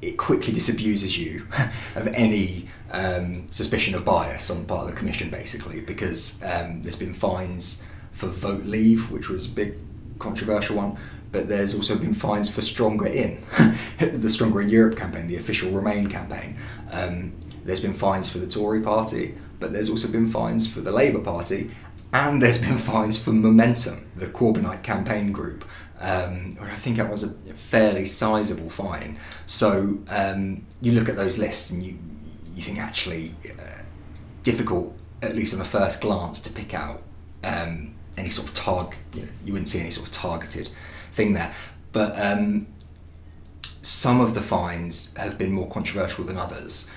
it 0.00 0.16
quickly 0.16 0.52
disabuses 0.52 1.18
you 1.18 1.46
of 1.94 2.06
any 2.08 2.68
um, 2.90 3.46
suspicion 3.50 3.94
of 3.94 4.04
bias 4.04 4.50
on 4.50 4.64
part 4.64 4.82
of 4.82 4.90
the 4.90 4.96
commission, 4.96 5.30
basically, 5.30 5.80
because 5.80 6.42
um, 6.42 6.82
there's 6.82 6.96
been 6.96 7.14
fines 7.14 7.86
for 8.12 8.26
vote 8.26 8.64
leave, 8.64 9.10
which 9.10 9.28
was 9.28 9.46
a 9.46 9.54
big 9.54 9.74
controversial 10.18 10.76
one, 10.76 10.96
but 11.30 11.48
there's 11.48 11.74
also 11.74 11.96
been 11.96 12.14
fines 12.14 12.52
for 12.52 12.62
Stronger 12.62 13.06
In, 13.06 13.42
the 13.98 14.28
Stronger 14.28 14.60
in 14.62 14.68
Europe 14.68 14.98
campaign, 14.98 15.28
the 15.28 15.36
official 15.36 15.70
Remain 15.70 16.08
campaign. 16.08 16.56
Um, 16.90 17.32
there's 17.64 17.80
been 17.80 17.94
fines 17.94 18.28
for 18.28 18.38
the 18.38 18.46
Tory 18.46 18.80
party, 18.80 19.34
but 19.62 19.72
there's 19.72 19.88
also 19.88 20.08
been 20.08 20.28
fines 20.28 20.70
for 20.70 20.80
the 20.80 20.90
Labour 20.90 21.20
Party, 21.20 21.70
and 22.12 22.42
there's 22.42 22.60
been 22.60 22.76
fines 22.92 23.22
for 23.22 23.30
Momentum, 23.30 24.10
the 24.16 24.26
Corbynite 24.26 24.82
campaign 24.82 25.32
group. 25.32 25.64
Um, 26.00 26.58
I 26.60 26.74
think 26.74 26.96
that 26.96 27.08
was 27.08 27.22
a 27.22 27.30
fairly 27.54 28.04
sizable 28.04 28.68
fine. 28.68 29.18
So 29.46 29.98
um, 30.08 30.66
you 30.80 30.92
look 30.92 31.08
at 31.08 31.16
those 31.16 31.38
lists 31.38 31.70
and 31.70 31.82
you 31.82 31.96
you 32.54 32.60
think 32.60 32.78
actually 32.78 33.34
uh, 33.48 33.82
difficult, 34.42 34.94
at 35.22 35.34
least 35.34 35.54
on 35.54 35.60
a 35.60 35.64
first 35.64 36.02
glance, 36.02 36.40
to 36.40 36.50
pick 36.50 36.74
out 36.74 37.02
um, 37.44 37.94
any 38.18 38.28
sort 38.28 38.48
of 38.48 38.54
target. 38.54 38.98
You, 39.14 39.22
know, 39.22 39.28
you 39.46 39.52
wouldn't 39.52 39.68
see 39.68 39.80
any 39.80 39.92
sort 39.92 40.08
of 40.08 40.12
targeted 40.12 40.68
thing 41.12 41.32
there, 41.34 41.54
but 41.92 42.20
um, 42.20 42.66
some 43.80 44.20
of 44.20 44.34
the 44.34 44.42
fines 44.42 45.16
have 45.16 45.38
been 45.38 45.52
more 45.52 45.70
controversial 45.70 46.24
than 46.24 46.36
others. 46.36 46.90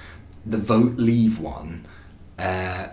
The 0.46 0.58
vote 0.58 0.98
leave 0.98 1.40
one 1.40 1.86
uh, 2.38 2.88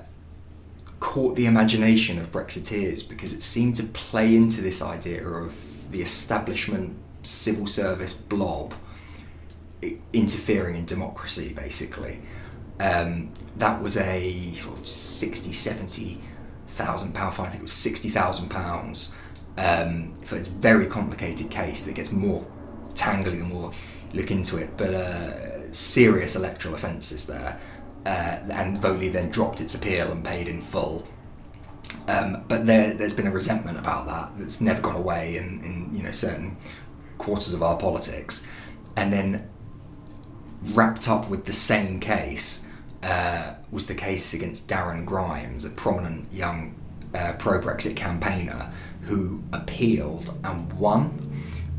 caught 1.01 1.35
the 1.35 1.47
imagination 1.47 2.19
of 2.19 2.31
Brexiteers 2.31 3.07
because 3.07 3.33
it 3.33 3.43
seemed 3.43 3.77
to 3.77 3.83
play 3.83 4.37
into 4.37 4.61
this 4.61 4.81
idea 4.81 5.27
of 5.27 5.91
the 5.91 6.01
establishment 6.01 6.97
civil 7.23 7.67
service 7.67 8.15
blob 8.15 8.75
interfering 10.13 10.77
in 10.77 10.85
democracy, 10.85 11.53
basically. 11.53 12.21
Um, 12.81 13.33
that 13.57 13.83
was 13.83 13.97
a 13.97 14.53
sort 14.55 14.79
of 14.79 14.87
60, 14.87 15.53
70,000 15.53 17.13
pound 17.15 17.35
fine. 17.35 17.47
I 17.47 17.51
think 17.51 17.61
it 17.61 17.65
was 17.65 17.73
60,000 17.73 18.49
pounds 18.49 19.15
um, 19.59 20.15
for 20.25 20.37
a 20.37 20.41
very 20.41 20.87
complicated 20.87 21.51
case 21.51 21.85
that 21.85 21.95
gets 21.95 22.13
more 22.13 22.47
tangly 22.95 23.39
the 23.39 23.45
more 23.45 23.73
you 24.13 24.21
look 24.21 24.31
into 24.31 24.59
it. 24.59 24.77
But 24.77 24.95
uh, 24.95 25.73
serious 25.73 26.37
electoral 26.37 26.75
offences 26.75 27.27
there 27.27 27.59
uh, 28.07 28.39
and 28.51 28.83
leave 28.83 29.13
then 29.13 29.31
dropped 29.31 29.61
its 29.61 29.75
appeal 29.75 30.11
and 30.11 30.25
paid 30.25 30.49
in 30.49 30.61
full. 30.61 31.07
Um, 32.09 32.45
but 32.49 32.67
there, 32.67 32.97
has 32.97 33.15
been 33.15 33.27
a 33.27 33.31
resentment 33.31 33.79
about 33.79 34.07
that 34.07 34.39
that's 34.39 34.61
never 34.61 34.81
gone 34.81 34.97
away 34.97 35.37
in, 35.37 35.63
in 35.63 35.91
you 35.95 36.03
know 36.03 36.11
certain 36.11 36.57
quarters 37.19 37.55
of 37.55 37.63
our 37.63 37.77
politics, 37.79 38.47
and 38.97 39.13
then 39.13 39.49
wrapped 40.73 41.09
up 41.09 41.29
with 41.29 41.45
the 41.45 41.53
same 41.53 42.01
case 42.01 42.67
uh, 43.03 43.55
was 43.71 43.87
the 43.87 43.95
case 43.95 44.33
against 44.35 44.69
Darren 44.69 45.05
Grimes, 45.05 45.65
a 45.65 45.71
prominent 45.71 46.33
young 46.33 46.75
uh, 47.15 47.35
pro 47.39 47.61
Brexit 47.61 47.97
campaigner 47.97 48.73
who 49.03 49.43
appealed 49.53 50.39
and 50.45 50.73
won. 50.75 51.31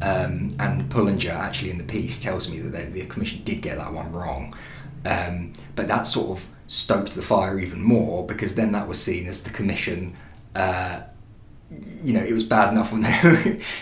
Um, 0.01 0.55
and 0.59 0.89
Pullinger, 0.89 1.31
actually, 1.31 1.71
in 1.71 1.77
the 1.77 1.83
piece, 1.85 2.19
tells 2.19 2.51
me 2.51 2.59
that 2.59 2.69
they, 2.69 2.85
the 2.85 3.05
Commission 3.05 3.41
did 3.45 3.61
get 3.61 3.77
that 3.77 3.93
one 3.93 4.11
wrong. 4.11 4.53
Um, 5.05 5.53
but 5.75 5.87
that 5.87 6.07
sort 6.07 6.37
of 6.37 6.47
stoked 6.67 7.13
the 7.15 7.21
fire 7.21 7.59
even 7.59 7.83
more 7.83 8.25
because 8.25 8.55
then 8.55 8.71
that 8.71 8.87
was 8.87 9.01
seen 9.01 9.27
as 9.27 9.43
the 9.43 9.49
Commission. 9.49 10.15
Uh, 10.55 11.01
you 12.03 12.13
know, 12.13 12.23
it 12.23 12.33
was 12.33 12.43
bad 12.43 12.71
enough 12.71 12.91
when 12.91 13.01
they 13.01 13.19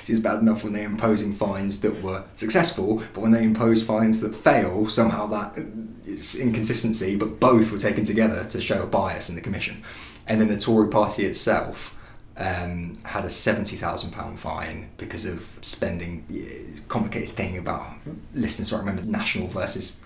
it 0.04 0.10
was 0.10 0.20
bad 0.20 0.40
enough 0.40 0.63
when 0.63 0.74
they're 0.74 0.86
imposing 0.86 1.34
fines 1.34 1.82
that 1.82 2.01
were 2.01 2.24
successful, 2.36 3.04
but 3.13 3.22
when 3.22 3.32
they 3.32 3.44
impose 3.44 3.84
fines 3.84 4.22
that 4.22 4.36
fail, 4.36 4.88
somehow 4.88 5.28
that 5.28 5.58
is 6.06 6.36
inconsistency. 6.36 7.16
But 7.16 7.40
both 7.40 7.72
were 7.72 7.78
taken 7.78 8.04
together 8.04 8.44
to 8.46 8.62
show 8.62 8.84
a 8.84 8.88
bias 8.88 9.30
in 9.30 9.36
the 9.36 9.42
commission, 9.42 9.84
and 10.28 10.40
then 10.40 10.48
the 10.48 10.58
Tory 10.58 10.90
Party 10.90 11.25
itself 11.25 11.98
um, 12.38 12.98
had 13.04 13.25
a 13.25 13.30
seventy 13.30 13.75
thousand 13.75 14.12
pound 14.12 14.40
fine 14.40 14.90
because 14.98 15.25
of 15.25 15.50
spending. 15.62 16.82
Complicated 16.88 17.36
thing 17.36 17.58
about 17.58 17.88
listeners. 18.34 18.72
I 18.72 18.80
remember 18.80 19.04
national 19.04 19.48
versus 19.48 20.01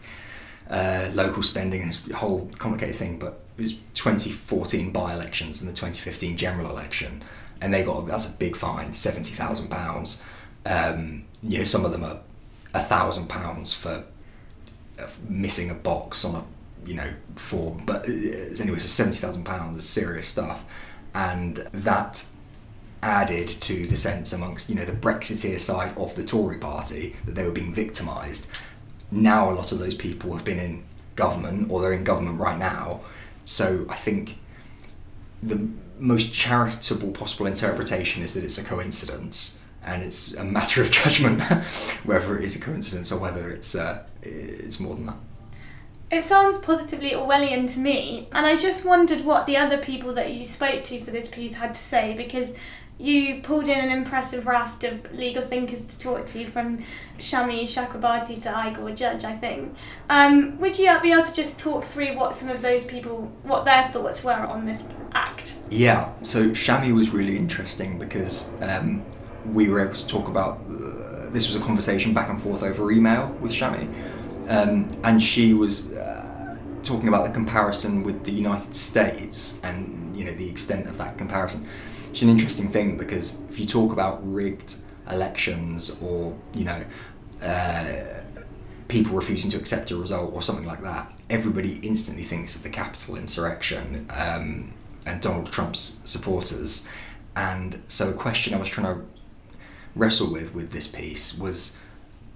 uh, 0.70 1.10
local 1.14 1.44
spending 1.44 1.82
and 1.82 2.00
a 2.12 2.18
whole 2.18 2.50
complicated 2.58 2.96
thing. 2.96 3.20
But 3.20 3.42
it 3.58 3.62
was 3.62 3.74
2014 3.94 4.92
by-elections 4.92 5.62
and 5.62 5.70
the 5.72 5.76
2015 5.76 6.38
general 6.38 6.70
election, 6.70 7.24
and 7.62 7.74
they 7.74 7.84
got 7.84 8.08
that's 8.08 8.34
a 8.34 8.38
big 8.38 8.56
fine, 8.56 8.94
seventy 8.94 9.34
thousand 9.34 9.72
um, 9.72 9.78
pounds. 9.78 10.24
You 11.44 11.60
know, 11.60 11.64
some 11.64 11.86
of 11.86 11.92
them 11.92 12.04
are 12.04 12.20
a 12.74 12.80
thousand 12.80 13.28
pounds 13.30 13.74
for 13.74 14.04
uh, 15.00 15.08
missing 15.28 15.70
a 15.70 15.74
box 15.74 16.26
on 16.26 16.36
a 16.36 16.44
you 16.88 16.96
know 16.96 17.14
form, 17.36 17.84
but 17.86 18.08
uh, 18.08 18.12
anyway, 18.12 18.80
so 18.80 18.88
seventy 18.88 19.18
thousand 19.18 19.44
pounds 19.44 19.78
is 19.78 19.88
serious 19.88 20.28
stuff, 20.28 20.66
and 21.14 21.58
that 21.72 22.26
added 23.02 23.48
to 23.48 23.86
the 23.86 23.96
sense 23.98 24.34
amongst 24.34 24.70
you 24.70 24.76
know 24.76 24.86
the 24.86 24.92
Brexiteer 24.92 25.60
side 25.60 25.98
of 25.98 26.16
the 26.16 26.24
Tory 26.24 26.58
party 26.58 27.16
that 27.26 27.36
they 27.36 27.44
were 27.44 27.52
being 27.52 27.74
victimised. 27.74 28.50
Now 29.12 29.52
a 29.52 29.54
lot 29.54 29.72
of 29.72 29.80
those 29.80 29.96
people 29.96 30.34
have 30.34 30.46
been 30.46 30.60
in 30.60 30.84
government 31.16 31.72
or 31.72 31.82
they're 31.82 31.94
in 31.94 32.04
government 32.04 32.40
right 32.40 32.58
now, 32.58 33.02
so 33.44 33.86
I 33.90 33.96
think 33.96 34.38
the 35.42 35.70
most 36.00 36.34
charitable 36.34 37.12
possible 37.12 37.46
interpretation 37.46 38.24
is 38.24 38.34
that 38.34 38.44
it's 38.44 38.58
a 38.58 38.64
coincidence 38.64 39.60
and 39.84 40.04
it's 40.04 40.34
a 40.34 40.44
matter 40.44 40.82
of 40.82 40.92
judgment 41.04 41.42
whether 42.04 42.38
it 42.38 42.44
is 42.44 42.56
a 42.56 42.60
coincidence 42.60 43.12
or 43.12 43.20
whether 43.20 43.50
it's 43.50 43.76
uh, 43.76 44.04
it's 44.22 44.80
more 44.80 44.96
than 44.96 45.06
that. 45.06 45.18
It 46.12 46.24
sounds 46.24 46.60
positively 46.60 47.12
Orwellian 47.12 47.72
to 47.74 47.80
me, 47.80 48.30
and 48.32 48.46
I 48.46 48.58
just 48.58 48.86
wondered 48.86 49.26
what 49.26 49.48
the 49.48 49.58
other 49.58 49.78
people 49.78 50.14
that 50.14 50.34
you 50.34 50.46
spoke 50.46 50.84
to 50.86 51.00
for 51.00 51.12
this 51.12 51.28
piece 51.28 51.56
had 51.56 51.74
to 51.74 51.80
say 51.80 52.14
because 52.16 52.56
you 52.98 53.42
pulled 53.42 53.68
in 53.68 53.78
an 53.78 53.92
impressive 53.92 54.48
raft 54.48 54.84
of 54.86 55.12
legal 55.14 55.42
thinkers 55.42 55.86
to 55.86 56.00
talk 56.00 56.26
to, 56.28 56.40
you 56.40 56.48
from 56.48 56.80
Shami 57.20 57.64
Chakrabarti 57.64 58.42
to 58.44 58.70
Igor 58.70 58.92
Judge, 58.92 59.26
I 59.26 59.36
think. 59.36 59.76
Um, 60.10 60.58
would 60.60 60.80
you 60.80 60.98
be 61.02 61.12
able 61.12 61.24
to 61.24 61.34
just 61.34 61.60
talk 61.60 61.84
through 61.84 62.16
what 62.16 62.34
some 62.34 62.50
of 62.50 62.62
those 62.62 62.86
people, 62.86 63.32
what 63.44 63.66
their 63.66 63.90
thoughts 63.90 64.24
were 64.24 64.32
on 64.32 64.66
this 64.66 64.88
act? 65.14 65.58
Yeah, 65.70 66.10
so 66.22 66.52
Shami 66.52 66.94
was 66.94 67.10
really 67.10 67.38
interesting 67.38 68.00
because 68.00 68.54
um, 68.62 69.04
we 69.52 69.68
were 69.68 69.84
able 69.84 69.96
to 69.96 70.08
talk 70.08 70.28
about. 70.30 70.62
Uh, 70.70 71.30
this 71.32 71.48
was 71.48 71.58
a 71.58 71.60
conversation 71.60 72.14
back 72.14 72.30
and 72.30 72.42
forth 72.42 72.64
over 72.64 72.92
email 72.92 73.28
with 73.42 73.52
Shami, 73.52 73.94
um, 74.48 74.90
and 75.04 75.22
she 75.22 75.54
was 75.54 75.92
uh, 75.92 76.58
talking 76.82 77.10
about 77.10 77.26
the 77.26 77.34
comparison 77.34 78.04
with 78.04 78.24
the 78.24 78.32
United 78.32 78.74
States 78.74 79.60
and 79.64 80.16
you 80.16 80.24
know 80.24 80.32
the 80.34 80.48
extent 80.48 80.88
of 80.88 80.98
that 80.98 81.18
comparison 81.18 81.68
it's 82.16 82.22
an 82.22 82.30
interesting 82.30 82.70
thing 82.70 82.96
because 82.96 83.42
if 83.50 83.60
you 83.60 83.66
talk 83.66 83.92
about 83.92 84.22
rigged 84.24 84.76
elections 85.12 86.02
or 86.02 86.34
you 86.54 86.64
know 86.64 86.86
uh, 87.44 88.22
people 88.88 89.14
refusing 89.14 89.52
to 89.52 89.58
accept 89.58 89.92
a 89.92 89.98
result 89.98 90.34
or 90.34 90.42
something 90.42 90.64
like 90.64 90.82
that, 90.82 91.12
everybody 91.30 91.78
instantly 91.84 92.24
thinks 92.24 92.56
of 92.56 92.64
the 92.64 92.70
Capitol 92.70 93.18
insurrection 93.18 94.10
um, 94.12 94.74
and 95.06 95.22
Donald 95.22 95.52
Trump's 95.52 96.00
supporters. 96.06 96.88
And 97.36 97.84
so, 97.90 98.12
a 98.12 98.14
question 98.14 98.54
I 98.54 98.60
was 98.60 98.70
trying 98.70 98.96
to 98.96 99.06
wrestle 99.94 100.32
with 100.32 100.56
with 100.56 100.72
this 100.72 100.88
piece 100.88 101.38
was 101.38 101.78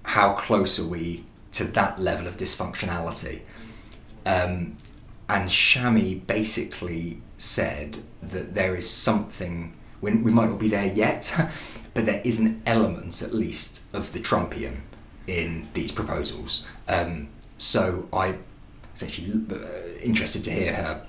how 0.02 0.34
close 0.34 0.78
are 0.78 0.86
we 0.86 1.24
to 1.52 1.64
that 1.64 1.98
level 1.98 2.26
of 2.26 2.36
dysfunctionality? 2.36 3.40
Um, 4.26 4.76
and 5.30 5.48
Shami 5.48 6.26
basically 6.26 7.22
said 7.40 7.98
that 8.22 8.54
there 8.54 8.74
is 8.74 8.88
something 8.88 9.74
we, 10.00 10.12
we 10.12 10.32
might 10.32 10.50
not 10.50 10.58
be 10.58 10.68
there 10.68 10.86
yet, 10.86 11.34
but 11.94 12.06
there 12.06 12.20
is 12.24 12.38
an 12.38 12.62
element 12.66 13.22
at 13.22 13.34
least 13.34 13.84
of 13.92 14.12
the 14.12 14.20
Trumpian 14.20 14.80
in 15.26 15.68
these 15.74 15.92
proposals. 15.92 16.64
Um, 16.88 17.28
so 17.58 18.08
I 18.12 18.36
essentially 18.94 19.32
uh, 19.50 19.98
interested 20.02 20.44
to 20.44 20.50
hear 20.50 20.74
her 20.74 21.06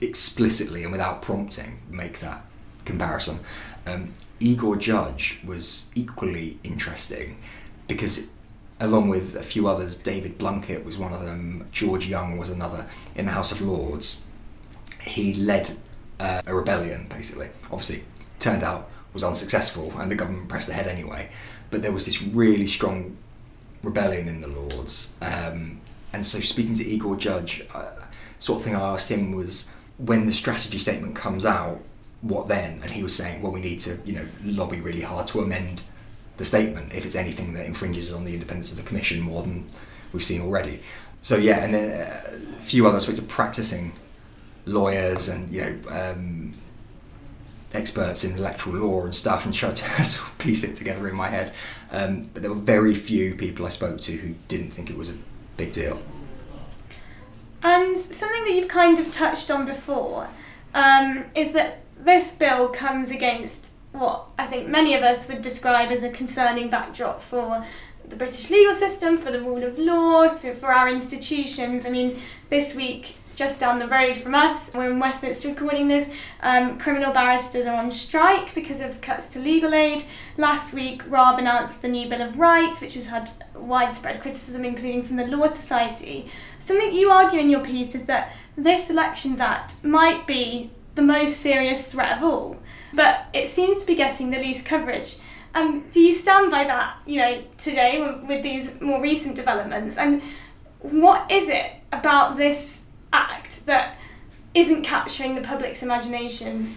explicitly 0.00 0.82
and 0.82 0.92
without 0.92 1.22
prompting 1.22 1.80
make 1.90 2.20
that 2.20 2.44
comparison. 2.84 3.40
Um, 3.86 4.12
Igor 4.40 4.76
Judge 4.76 5.40
was 5.44 5.90
equally 5.94 6.58
interesting 6.62 7.38
because 7.86 8.30
along 8.80 9.08
with 9.08 9.34
a 9.34 9.42
few 9.42 9.66
others, 9.66 9.96
David 9.96 10.38
Blunkett 10.38 10.84
was 10.84 10.98
one 10.98 11.12
of 11.12 11.22
them, 11.22 11.66
George 11.72 12.06
Young 12.06 12.38
was 12.38 12.50
another 12.50 12.86
in 13.14 13.26
the 13.26 13.32
House 13.32 13.50
of 13.50 13.60
Lords. 13.60 14.24
He 15.08 15.34
led 15.34 15.76
uh, 16.20 16.42
a 16.46 16.54
rebellion, 16.54 17.06
basically. 17.08 17.48
Obviously, 17.64 18.04
turned 18.38 18.62
out 18.62 18.90
was 19.12 19.24
unsuccessful, 19.24 19.92
and 19.98 20.10
the 20.10 20.14
government 20.14 20.48
pressed 20.48 20.68
ahead 20.68 20.86
anyway. 20.86 21.30
But 21.70 21.82
there 21.82 21.92
was 21.92 22.04
this 22.04 22.22
really 22.22 22.66
strong 22.66 23.16
rebellion 23.82 24.28
in 24.28 24.40
the 24.40 24.48
Lords, 24.48 25.14
um, 25.20 25.80
and 26.12 26.24
so 26.24 26.40
speaking 26.40 26.74
to 26.74 26.84
Igor 26.84 27.16
Judge, 27.16 27.64
uh, 27.74 27.90
sort 28.38 28.60
of 28.60 28.64
thing 28.64 28.76
I 28.76 28.80
asked 28.94 29.10
him 29.10 29.32
was 29.32 29.70
when 29.98 30.26
the 30.26 30.32
strategy 30.32 30.78
statement 30.78 31.16
comes 31.16 31.44
out, 31.44 31.80
what 32.20 32.48
then? 32.48 32.80
And 32.82 32.90
he 32.90 33.02
was 33.02 33.14
saying, 33.14 33.42
well, 33.42 33.52
we 33.52 33.60
need 33.60 33.80
to, 33.80 33.98
you 34.04 34.14
know, 34.14 34.26
lobby 34.44 34.80
really 34.80 35.02
hard 35.02 35.26
to 35.28 35.40
amend 35.40 35.82
the 36.36 36.44
statement 36.44 36.92
if 36.94 37.04
it's 37.04 37.16
anything 37.16 37.52
that 37.54 37.66
infringes 37.66 38.12
on 38.12 38.24
the 38.24 38.32
independence 38.32 38.70
of 38.70 38.76
the 38.76 38.84
commission 38.84 39.20
more 39.20 39.42
than 39.42 39.68
we've 40.12 40.24
seen 40.24 40.40
already. 40.40 40.80
So 41.20 41.36
yeah, 41.36 41.64
and 41.64 41.74
then 41.74 41.90
uh, 41.90 42.56
a 42.58 42.62
few 42.62 42.86
others 42.86 43.02
spoke 43.02 43.16
to 43.16 43.22
practicing 43.22 43.92
lawyers 44.68 45.28
and 45.28 45.50
you 45.50 45.60
know 45.60 45.78
um, 45.90 46.52
experts 47.72 48.24
in 48.24 48.36
electoral 48.36 48.76
law 48.76 49.04
and 49.04 49.14
stuff 49.14 49.44
and 49.44 49.54
tried 49.54 49.76
to 49.76 49.84
sort 50.04 50.28
of 50.28 50.38
piece 50.38 50.64
it 50.64 50.76
together 50.76 51.08
in 51.08 51.16
my 51.16 51.28
head. 51.28 51.52
Um, 51.90 52.22
but 52.32 52.42
there 52.42 52.50
were 52.50 52.60
very 52.60 52.94
few 52.94 53.34
people 53.34 53.66
I 53.66 53.70
spoke 53.70 54.00
to 54.02 54.12
who 54.12 54.34
didn't 54.48 54.70
think 54.70 54.90
it 54.90 54.96
was 54.96 55.10
a 55.10 55.18
big 55.56 55.72
deal. 55.72 56.00
And 57.62 57.98
something 57.98 58.44
that 58.44 58.52
you've 58.52 58.68
kind 58.68 58.98
of 58.98 59.12
touched 59.12 59.50
on 59.50 59.66
before 59.66 60.28
um, 60.74 61.24
is 61.34 61.52
that 61.52 61.82
this 61.98 62.32
bill 62.32 62.68
comes 62.68 63.10
against 63.10 63.72
what 63.92 64.26
I 64.38 64.46
think 64.46 64.68
many 64.68 64.94
of 64.94 65.02
us 65.02 65.26
would 65.28 65.42
describe 65.42 65.90
as 65.90 66.02
a 66.02 66.10
concerning 66.10 66.70
backdrop 66.70 67.20
for 67.20 67.64
the 68.08 68.16
British 68.16 68.48
legal 68.50 68.74
system, 68.74 69.18
for 69.18 69.30
the 69.32 69.40
rule 69.40 69.64
of 69.64 69.78
law, 69.78 70.28
for 70.28 70.72
our 70.72 70.88
institutions. 70.88 71.84
I 71.84 71.90
mean, 71.90 72.16
this 72.48 72.74
week 72.74 73.16
just 73.38 73.60
down 73.60 73.78
the 73.78 73.86
road 73.86 74.18
from 74.18 74.34
us. 74.34 74.72
We're 74.74 74.90
in 74.90 74.98
Westminster 74.98 75.50
recording 75.50 75.86
this. 75.86 76.10
Um, 76.42 76.76
criminal 76.76 77.12
barristers 77.12 77.66
are 77.66 77.76
on 77.76 77.92
strike 77.92 78.52
because 78.52 78.80
of 78.80 79.00
cuts 79.00 79.32
to 79.34 79.38
legal 79.38 79.74
aid. 79.74 80.04
Last 80.36 80.74
week, 80.74 81.04
Raab 81.08 81.38
announced 81.38 81.80
the 81.80 81.86
new 81.86 82.08
Bill 82.08 82.20
of 82.20 82.36
Rights, 82.36 82.80
which 82.80 82.94
has 82.94 83.06
had 83.06 83.30
widespread 83.54 84.20
criticism, 84.20 84.64
including 84.64 85.04
from 85.04 85.18
the 85.18 85.26
Law 85.28 85.46
Society. 85.46 86.28
Something 86.58 86.92
you 86.92 87.10
argue 87.10 87.38
in 87.38 87.48
your 87.48 87.62
piece 87.62 87.94
is 87.94 88.06
that 88.06 88.34
this 88.56 88.90
Elections 88.90 89.38
Act 89.38 89.84
might 89.84 90.26
be 90.26 90.72
the 90.96 91.02
most 91.02 91.36
serious 91.36 91.86
threat 91.86 92.18
of 92.18 92.24
all, 92.24 92.56
but 92.92 93.26
it 93.32 93.48
seems 93.48 93.78
to 93.78 93.86
be 93.86 93.94
getting 93.94 94.32
the 94.32 94.38
least 94.38 94.66
coverage. 94.66 95.16
Um, 95.54 95.84
do 95.92 96.00
you 96.00 96.12
stand 96.12 96.50
by 96.50 96.64
that, 96.64 96.96
you 97.06 97.20
know, 97.20 97.44
today 97.56 98.00
with 98.26 98.42
these 98.42 98.80
more 98.80 99.00
recent 99.00 99.36
developments? 99.36 99.96
And 99.96 100.22
what 100.80 101.30
is 101.30 101.48
it 101.48 101.70
about 101.92 102.36
this 102.36 102.87
act 103.12 103.66
that 103.66 103.96
isn't 104.54 104.82
capturing 104.82 105.34
the 105.34 105.40
public's 105.40 105.82
imagination? 105.82 106.74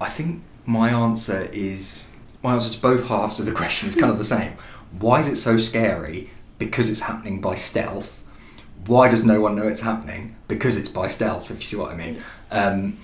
I 0.00 0.08
think 0.08 0.42
my 0.66 0.90
answer 0.90 1.48
is 1.52 2.08
my 2.42 2.54
answer 2.54 2.74
to 2.74 2.80
both 2.80 3.06
halves 3.06 3.38
of 3.38 3.46
the 3.46 3.52
question 3.52 3.88
is 3.88 3.96
kind 3.96 4.10
of 4.10 4.18
the 4.18 4.24
same. 4.36 4.54
Why 4.98 5.20
is 5.20 5.28
it 5.28 5.36
so 5.36 5.58
scary? 5.58 6.30
Because 6.58 6.88
it's 6.88 7.00
happening 7.00 7.40
by 7.40 7.54
stealth. 7.54 8.22
Why 8.86 9.08
does 9.08 9.24
no 9.24 9.40
one 9.40 9.56
know 9.56 9.68
it's 9.68 9.82
happening? 9.82 10.36
Because 10.48 10.76
it's 10.76 10.88
by 10.88 11.08
stealth, 11.08 11.50
if 11.50 11.58
you 11.58 11.62
see 11.62 11.76
what 11.76 11.92
I 11.92 11.96
mean. 11.96 12.22
Um, 12.50 12.98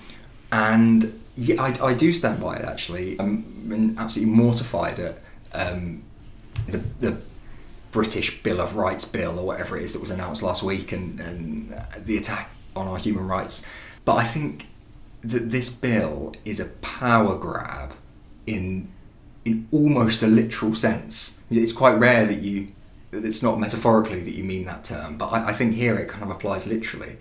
and 0.51 1.19
yeah, 1.35 1.61
I, 1.61 1.87
I, 1.87 1.93
do 1.93 2.11
stand 2.13 2.41
by 2.41 2.57
it 2.57 2.65
actually. 2.65 3.19
I'm 3.19 3.95
absolutely 3.97 4.33
mortified 4.33 4.99
at 4.99 5.19
um, 5.53 6.03
the, 6.67 6.77
the 6.99 7.21
British 7.91 8.41
Bill 8.43 8.61
of 8.61 8.75
Rights 8.75 9.05
bill 9.05 9.39
or 9.39 9.45
whatever 9.45 9.77
it 9.77 9.83
is 9.83 9.93
that 9.93 9.99
was 9.99 10.11
announced 10.11 10.43
last 10.43 10.63
week 10.63 10.91
and, 10.91 11.19
and 11.19 11.81
the 11.97 12.17
attack 12.17 12.49
on 12.75 12.87
our 12.87 12.97
human 12.97 13.27
rights. 13.27 13.65
But 14.05 14.15
I 14.15 14.23
think 14.23 14.67
that 15.23 15.51
this 15.51 15.69
bill 15.69 16.33
is 16.45 16.59
a 16.59 16.65
power 16.65 17.37
grab 17.37 17.93
in 18.45 18.89
in 19.45 19.67
almost 19.71 20.23
a 20.23 20.27
literal 20.27 20.75
sense. 20.75 21.39
It's 21.49 21.71
quite 21.71 21.97
rare 21.97 22.25
that 22.25 22.41
you 22.41 22.73
it's 23.11 23.41
not 23.41 23.59
metaphorically 23.59 24.21
that 24.21 24.35
you 24.35 24.43
mean 24.43 24.65
that 24.65 24.83
term, 24.83 25.17
but 25.17 25.27
I, 25.27 25.49
I 25.49 25.53
think 25.53 25.75
here 25.75 25.97
it 25.97 26.09
kind 26.09 26.23
of 26.23 26.29
applies 26.29 26.67
literally. 26.67 27.17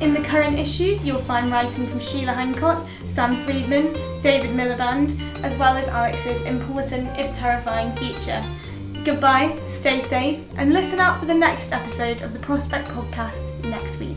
In 0.00 0.14
the 0.14 0.20
current 0.20 0.58
issue, 0.58 0.96
you'll 1.02 1.18
find 1.18 1.52
writing 1.52 1.86
from 1.86 2.00
Sheila 2.00 2.32
Hancock, 2.32 2.88
Sam 3.06 3.36
Friedman, 3.44 3.92
David 4.22 4.50
Miliband, 4.50 5.20
as 5.42 5.58
well 5.58 5.76
as 5.76 5.88
Alex's 5.88 6.42
important, 6.42 7.06
if 7.18 7.36
terrifying, 7.36 7.94
future. 7.96 8.42
Goodbye, 9.04 9.58
stay 9.68 10.00
safe, 10.00 10.42
and 10.56 10.72
listen 10.72 11.00
out 11.00 11.20
for 11.20 11.26
the 11.26 11.34
next 11.34 11.70
episode 11.72 12.22
of 12.22 12.32
the 12.32 12.38
Prospect 12.38 12.88
Podcast 12.88 13.62
next 13.64 13.98
week. 13.98 14.16